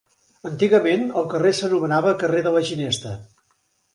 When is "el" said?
1.19-1.27